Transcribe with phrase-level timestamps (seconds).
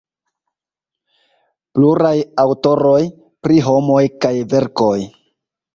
[1.77, 2.15] Pluraj
[2.47, 2.99] aŭtoroj,
[3.45, 4.95] Pri homoj kaj verkoj.